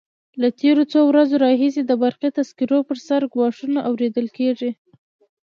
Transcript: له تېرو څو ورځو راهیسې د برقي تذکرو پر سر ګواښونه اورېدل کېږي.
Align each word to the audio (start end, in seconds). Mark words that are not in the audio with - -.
له 0.41 0.47
تېرو 0.59 0.83
څو 0.91 0.99
ورځو 1.09 1.35
راهیسې 1.45 1.81
د 1.85 1.91
برقي 2.03 2.29
تذکرو 2.37 2.79
پر 2.87 2.97
سر 3.07 3.21
ګواښونه 3.33 3.79
اورېدل 3.89 4.27
کېږي. 4.37 4.71